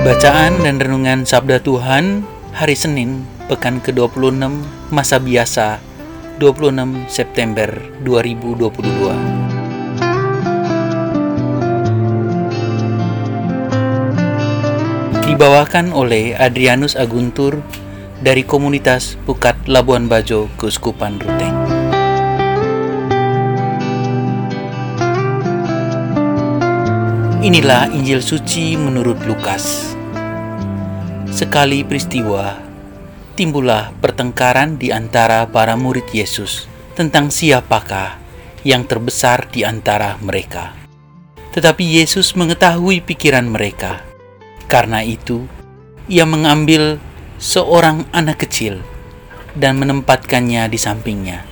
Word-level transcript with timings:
Bacaan 0.00 0.64
dan 0.64 0.80
Renungan 0.80 1.28
Sabda 1.28 1.60
Tuhan 1.60 2.24
Hari 2.56 2.72
Senin, 2.72 3.28
Pekan 3.52 3.84
ke-26, 3.84 4.32
Masa 4.88 5.20
Biasa, 5.20 5.76
26 6.40 7.04
September 7.04 7.68
2022 8.00 8.80
Dibawakan 15.28 15.92
oleh 15.92 16.32
Adrianus 16.32 16.96
Aguntur 16.96 17.60
dari 18.24 18.40
komunitas 18.40 19.20
Pukat 19.28 19.68
Labuan 19.68 20.08
Bajo, 20.08 20.48
Keuskupan 20.56 21.20
Ruteng. 21.20 21.80
Inilah 27.40 27.88
Injil 27.96 28.20
suci 28.20 28.76
menurut 28.76 29.16
Lukas. 29.24 29.96
Sekali 31.30 31.86
peristiwa, 31.86 32.58
timbullah 33.38 33.94
pertengkaran 34.02 34.76
di 34.76 34.90
antara 34.90 35.46
para 35.46 35.78
murid 35.78 36.10
Yesus 36.10 36.66
tentang 36.98 37.30
siapakah 37.30 38.18
yang 38.66 38.84
terbesar 38.84 39.48
di 39.48 39.62
antara 39.62 40.18
mereka. 40.20 40.74
Tetapi 41.54 42.02
Yesus 42.02 42.34
mengetahui 42.34 43.00
pikiran 43.06 43.46
mereka. 43.46 44.02
Karena 44.66 45.02
itu, 45.06 45.46
ia 46.10 46.26
mengambil 46.26 46.98
seorang 47.38 48.06
anak 48.10 48.44
kecil 48.44 48.82
dan 49.56 49.80
menempatkannya 49.80 50.66
di 50.66 50.78
sampingnya. 50.78 51.46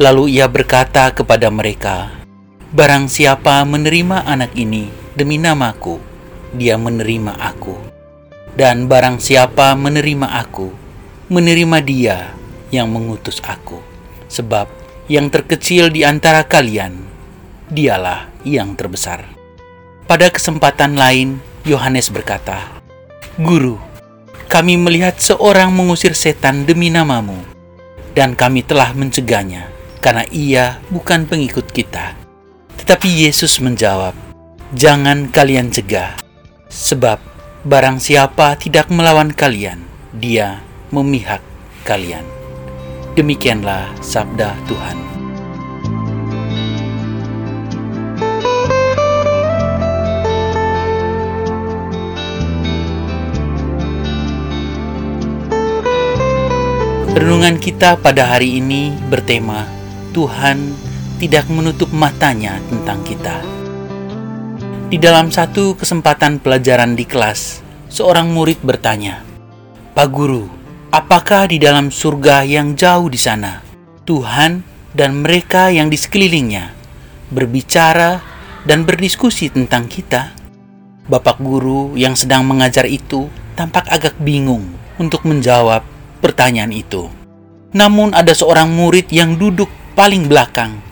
Lalu 0.00 0.40
ia 0.40 0.48
berkata 0.48 1.12
kepada 1.12 1.52
mereka, 1.52 2.10
"Barang 2.72 3.06
siapa 3.06 3.62
menerima 3.62 4.24
anak 4.24 4.56
ini 4.56 4.88
demi 5.14 5.36
namaku, 5.36 6.00
dia 6.56 6.80
menerima 6.80 7.36
aku. 7.36 7.91
Dan 8.52 8.84
barang 8.84 9.16
siapa 9.16 9.72
menerima 9.72 10.28
aku, 10.44 10.68
menerima 11.32 11.78
dia 11.80 12.36
yang 12.68 12.92
mengutus 12.92 13.40
aku. 13.40 13.80
Sebab 14.28 14.68
yang 15.08 15.32
terkecil 15.32 15.88
di 15.88 16.04
antara 16.04 16.44
kalian, 16.44 17.00
dialah 17.72 18.28
yang 18.44 18.76
terbesar. 18.76 19.24
Pada 20.04 20.28
kesempatan 20.28 21.00
lain, 21.00 21.40
Yohanes 21.64 22.12
berkata, 22.12 22.68
Guru, 23.40 23.80
kami 24.52 24.76
melihat 24.76 25.16
seorang 25.16 25.72
mengusir 25.72 26.12
setan 26.12 26.68
demi 26.68 26.92
namamu, 26.92 27.40
dan 28.12 28.36
kami 28.36 28.60
telah 28.60 28.92
mencegahnya, 28.92 29.72
karena 30.04 30.28
ia 30.28 30.76
bukan 30.92 31.24
pengikut 31.24 31.72
kita. 31.72 32.12
Tetapi 32.76 33.08
Yesus 33.24 33.56
menjawab, 33.64 34.12
jangan 34.76 35.32
kalian 35.32 35.72
cegah, 35.72 36.20
sebab 36.68 37.31
barang 37.62 38.02
siapa 38.02 38.58
tidak 38.58 38.90
melawan 38.90 39.30
kalian, 39.30 39.78
dia 40.10 40.58
memihak 40.90 41.38
kalian. 41.86 42.26
Demikianlah 43.14 43.86
sabda 44.02 44.58
Tuhan. 44.66 44.98
Renungan 57.14 57.62
kita 57.62 57.94
pada 58.02 58.34
hari 58.34 58.58
ini 58.58 58.90
bertema 59.06 59.70
Tuhan 60.10 60.74
tidak 61.22 61.46
menutup 61.46 61.94
matanya 61.94 62.58
tentang 62.66 62.98
kita. 63.06 63.61
Di 64.92 65.00
dalam 65.00 65.32
satu 65.32 65.72
kesempatan 65.72 66.36
pelajaran 66.36 66.92
di 66.92 67.08
kelas, 67.08 67.64
seorang 67.88 68.28
murid 68.28 68.60
bertanya, 68.60 69.24
"Pak 69.96 70.08
Guru, 70.12 70.44
apakah 70.92 71.48
di 71.48 71.56
dalam 71.56 71.88
surga 71.88 72.44
yang 72.44 72.76
jauh 72.76 73.08
di 73.08 73.16
sana, 73.16 73.64
Tuhan 74.04 74.60
dan 74.92 75.24
mereka 75.24 75.72
yang 75.72 75.88
di 75.88 75.96
sekelilingnya 75.96 76.76
berbicara 77.32 78.20
dan 78.68 78.84
berdiskusi 78.84 79.48
tentang 79.48 79.88
kita?" 79.88 80.36
Bapak 81.08 81.40
guru 81.40 81.96
yang 81.96 82.12
sedang 82.12 82.44
mengajar 82.44 82.84
itu 82.84 83.32
tampak 83.56 83.88
agak 83.88 84.20
bingung 84.20 84.76
untuk 85.00 85.24
menjawab 85.24 85.88
pertanyaan 86.20 86.68
itu. 86.68 87.08
Namun, 87.72 88.12
ada 88.12 88.36
seorang 88.36 88.68
murid 88.68 89.08
yang 89.08 89.40
duduk 89.40 89.72
paling 89.96 90.28
belakang, 90.28 90.84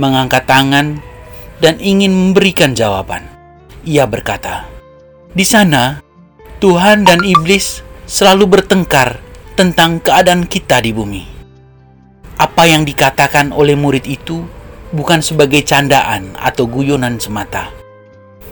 mengangkat 0.00 0.48
tangan, 0.48 1.04
dan 1.60 1.76
ingin 1.76 2.08
memberikan 2.08 2.72
jawaban 2.72 3.33
ia 3.84 4.08
berkata, 4.08 4.68
"Di 5.32 5.44
sana 5.44 6.00
Tuhan 6.58 7.04
dan 7.04 7.20
iblis 7.22 7.84
selalu 8.08 8.58
bertengkar 8.58 9.20
tentang 9.54 10.00
keadaan 10.00 10.48
kita 10.48 10.80
di 10.80 10.90
bumi." 10.90 11.24
Apa 12.40 12.66
yang 12.66 12.82
dikatakan 12.82 13.54
oleh 13.54 13.78
murid 13.78 14.08
itu 14.10 14.42
bukan 14.90 15.22
sebagai 15.22 15.62
candaan 15.62 16.34
atau 16.38 16.66
guyonan 16.66 17.18
semata. 17.18 17.70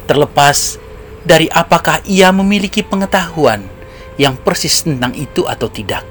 Terlepas 0.07 0.79
dari 1.23 1.47
apakah 1.51 2.03
ia 2.07 2.35
memiliki 2.35 2.83
pengetahuan 2.83 3.63
yang 4.19 4.35
persis 4.39 4.83
tentang 4.83 5.15
itu 5.15 5.47
atau 5.47 5.71
tidak. 5.71 6.03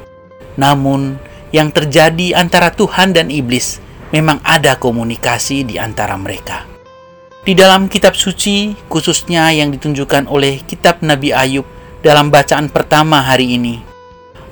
Namun, 0.56 1.20
yang 1.52 1.72
terjadi 1.72 2.40
antara 2.40 2.72
Tuhan 2.72 3.12
dan 3.12 3.28
iblis 3.28 3.84
memang 4.16 4.40
ada 4.44 4.80
komunikasi 4.80 5.68
di 5.68 5.76
antara 5.76 6.16
mereka. 6.16 6.71
Di 7.42 7.58
dalam 7.58 7.90
kitab 7.90 8.14
suci, 8.14 8.78
khususnya 8.86 9.50
yang 9.50 9.74
ditunjukkan 9.74 10.30
oleh 10.30 10.62
kitab 10.62 11.02
Nabi 11.02 11.34
Ayub 11.34 11.66
dalam 12.06 12.30
bacaan 12.30 12.70
pertama 12.70 13.18
hari 13.18 13.58
ini, 13.58 13.82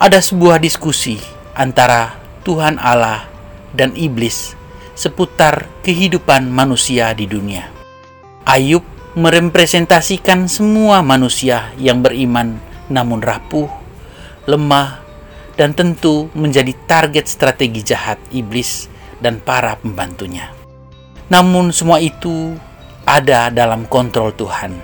ada 0.02 0.18
sebuah 0.18 0.58
diskusi 0.58 1.22
antara 1.54 2.18
Tuhan 2.42 2.82
Allah 2.82 3.30
dan 3.78 3.94
iblis 3.94 4.58
seputar 4.98 5.70
kehidupan 5.86 6.50
manusia 6.50 7.14
di 7.14 7.30
dunia. 7.30 7.70
Ayub 8.50 8.82
merepresentasikan 9.14 10.50
semua 10.50 11.06
manusia 11.06 11.70
yang 11.78 12.02
beriman 12.02 12.58
namun 12.90 13.22
rapuh, 13.22 13.70
lemah, 14.50 14.98
dan 15.54 15.78
tentu 15.78 16.34
menjadi 16.34 16.74
target 16.90 17.30
strategi 17.30 17.86
jahat 17.86 18.18
iblis 18.34 18.90
dan 19.22 19.38
para 19.38 19.78
pembantunya. 19.78 20.50
Namun 21.30 21.70
semua 21.70 22.02
itu 22.02 22.58
ada 23.10 23.50
dalam 23.50 23.90
kontrol 23.90 24.30
Tuhan. 24.38 24.78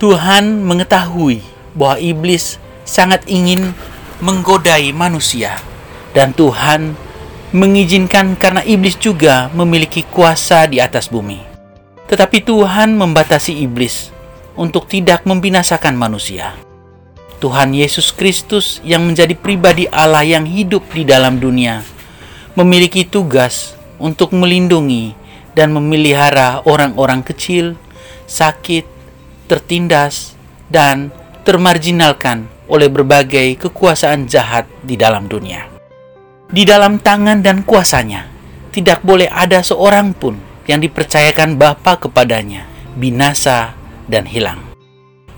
Tuhan 0.00 0.64
mengetahui 0.64 1.44
bahwa 1.76 2.00
iblis 2.00 2.56
sangat 2.88 3.28
ingin 3.28 3.76
menggodai 4.24 4.90
manusia, 4.96 5.60
dan 6.16 6.32
Tuhan 6.32 6.96
mengizinkan 7.52 8.34
karena 8.40 8.64
iblis 8.64 8.96
juga 8.96 9.52
memiliki 9.52 10.02
kuasa 10.08 10.64
di 10.64 10.80
atas 10.80 11.12
bumi. 11.12 11.38
Tetapi 12.08 12.44
Tuhan 12.44 12.96
membatasi 12.96 13.62
iblis 13.62 14.08
untuk 14.56 14.88
tidak 14.88 15.24
membinasakan 15.28 15.96
manusia. 15.96 16.56
Tuhan 17.42 17.74
Yesus 17.74 18.14
Kristus 18.14 18.78
yang 18.86 19.02
menjadi 19.02 19.34
pribadi 19.34 19.90
Allah 19.90 20.22
yang 20.22 20.46
hidup 20.46 20.86
di 20.94 21.02
dalam 21.02 21.42
dunia 21.42 21.82
memiliki 22.54 23.02
tugas 23.02 23.74
untuk 23.98 24.30
melindungi 24.30 25.16
dan 25.52 25.72
memelihara 25.72 26.64
orang-orang 26.64 27.20
kecil, 27.20 27.76
sakit, 28.28 28.88
tertindas, 29.48 30.36
dan 30.72 31.12
termarginalkan 31.44 32.48
oleh 32.70 32.88
berbagai 32.88 33.60
kekuasaan 33.68 34.24
jahat 34.24 34.64
di 34.80 34.96
dalam 34.96 35.28
dunia. 35.28 35.68
Di 36.48 36.64
dalam 36.64 37.00
tangan 37.00 37.44
dan 37.44 37.64
kuasanya, 37.64 38.28
tidak 38.72 39.04
boleh 39.04 39.28
ada 39.28 39.60
seorang 39.60 40.16
pun 40.16 40.40
yang 40.64 40.80
dipercayakan 40.80 41.60
Bapa 41.60 42.00
kepadanya, 42.00 42.64
binasa 42.96 43.76
dan 44.08 44.24
hilang. 44.24 44.60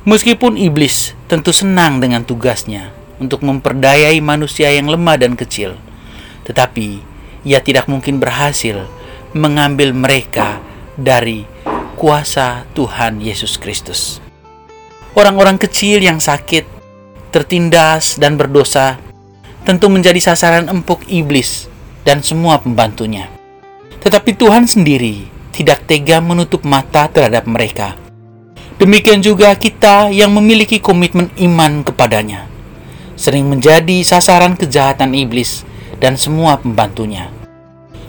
Meskipun 0.04 0.60
iblis 0.60 1.16
tentu 1.26 1.50
senang 1.50 1.98
dengan 1.98 2.22
tugasnya 2.22 2.92
untuk 3.16 3.40
memperdayai 3.42 4.20
manusia 4.20 4.68
yang 4.70 4.86
lemah 4.86 5.16
dan 5.16 5.32
kecil, 5.34 5.80
tetapi 6.44 7.00
ia 7.42 7.58
tidak 7.64 7.88
mungkin 7.88 8.20
berhasil 8.20 8.84
mengambil 9.34 9.90
mereka 9.90 10.62
dari 10.94 11.42
kuasa 11.98 12.66
Tuhan 12.72 13.18
Yesus 13.18 13.58
Kristus. 13.58 14.22
Orang-orang 15.14 15.58
kecil 15.58 16.02
yang 16.02 16.18
sakit, 16.18 16.66
tertindas, 17.30 18.18
dan 18.18 18.34
berdosa 18.38 18.98
tentu 19.66 19.90
menjadi 19.90 20.18
sasaran 20.20 20.70
empuk 20.70 21.06
iblis 21.10 21.66
dan 22.06 22.22
semua 22.22 22.62
pembantunya. 22.62 23.30
Tetapi 24.02 24.36
Tuhan 24.36 24.68
sendiri 24.68 25.26
tidak 25.54 25.86
tega 25.86 26.18
menutup 26.20 26.66
mata 26.66 27.08
terhadap 27.08 27.46
mereka. 27.46 27.94
Demikian 28.74 29.22
juga 29.22 29.54
kita 29.54 30.10
yang 30.10 30.34
memiliki 30.34 30.82
komitmen 30.82 31.30
iman 31.38 31.86
kepadanya, 31.86 32.50
sering 33.14 33.46
menjadi 33.46 34.02
sasaran 34.02 34.58
kejahatan 34.58 35.14
iblis 35.14 35.62
dan 36.02 36.18
semua 36.18 36.58
pembantunya. 36.58 37.30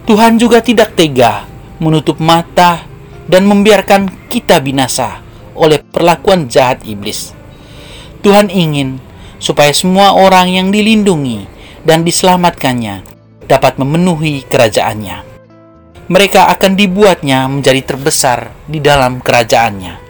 Tuhan 0.05 0.37
juga 0.37 0.61
tidak 0.61 0.93
tega 0.93 1.49
menutup 1.81 2.21
mata 2.21 2.85
dan 3.25 3.49
membiarkan 3.49 4.29
kita 4.29 4.61
binasa 4.61 5.25
oleh 5.57 5.81
perlakuan 5.81 6.45
jahat 6.45 6.85
iblis. 6.85 7.33
Tuhan 8.21 8.53
ingin 8.53 9.01
supaya 9.41 9.73
semua 9.73 10.13
orang 10.13 10.53
yang 10.53 10.67
dilindungi 10.69 11.49
dan 11.81 12.05
diselamatkannya 12.05 13.01
dapat 13.49 13.81
memenuhi 13.81 14.45
kerajaannya. 14.45 15.25
Mereka 16.05 16.53
akan 16.53 16.77
dibuatnya 16.77 17.49
menjadi 17.49 17.81
terbesar 17.81 18.53
di 18.69 18.77
dalam 18.77 19.25
kerajaannya. 19.25 20.05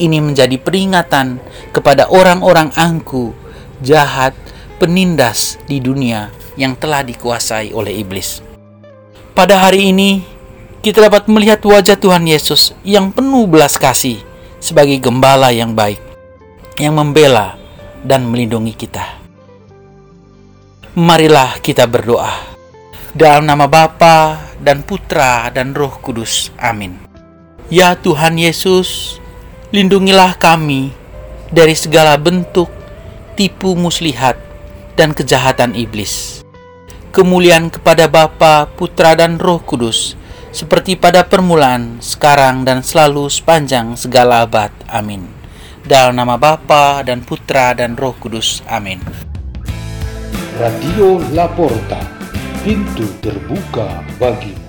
Ini 0.00 0.18
menjadi 0.24 0.56
peringatan 0.56 1.36
kepada 1.68 2.08
orang-orang 2.08 2.72
angku, 2.80 3.36
jahat, 3.84 4.32
penindas 4.80 5.60
di 5.68 5.84
dunia 5.84 6.32
yang 6.56 6.80
telah 6.80 7.04
dikuasai 7.04 7.76
oleh 7.76 8.00
iblis. 8.00 8.51
Pada 9.32 9.56
hari 9.56 9.96
ini, 9.96 10.20
kita 10.84 11.08
dapat 11.08 11.24
melihat 11.24 11.64
wajah 11.64 11.96
Tuhan 11.96 12.28
Yesus 12.28 12.76
yang 12.84 13.08
penuh 13.08 13.48
belas 13.48 13.80
kasih 13.80 14.20
sebagai 14.60 15.00
gembala 15.00 15.48
yang 15.48 15.72
baik, 15.72 15.96
yang 16.76 17.00
membela 17.00 17.56
dan 18.04 18.28
melindungi 18.28 18.76
kita. 18.76 19.20
Marilah 20.92 21.56
kita 21.64 21.88
berdoa. 21.88 22.28
Dalam 23.16 23.48
nama 23.48 23.64
Bapa 23.64 24.52
dan 24.60 24.84
Putra 24.84 25.48
dan 25.48 25.72
Roh 25.72 25.96
Kudus. 26.04 26.52
Amin. 26.60 27.00
Ya 27.72 27.96
Tuhan 27.96 28.36
Yesus, 28.36 29.16
lindungilah 29.72 30.36
kami 30.36 30.92
dari 31.48 31.72
segala 31.72 32.20
bentuk 32.20 32.68
tipu 33.36 33.72
muslihat 33.76 34.36
dan 34.96 35.16
kejahatan 35.16 35.72
iblis. 35.76 36.31
Kemuliaan 37.12 37.68
kepada 37.68 38.08
Bapa, 38.08 38.64
Putra 38.72 39.12
dan 39.12 39.36
Roh 39.36 39.60
Kudus, 39.60 40.16
seperti 40.48 40.96
pada 40.96 41.28
permulaan, 41.28 42.00
sekarang 42.00 42.64
dan 42.64 42.80
selalu 42.80 43.28
sepanjang 43.28 43.92
segala 44.00 44.48
abad. 44.48 44.72
Amin. 44.88 45.28
Dalam 45.84 46.16
nama 46.16 46.40
Bapa 46.40 47.04
dan 47.04 47.20
Putra 47.20 47.76
dan 47.76 48.00
Roh 48.00 48.16
Kudus. 48.16 48.64
Amin. 48.64 49.04
Radio 50.56 51.20
Laporta, 51.36 52.00
pintu 52.64 53.04
terbuka 53.20 54.00
bagimu. 54.16 54.61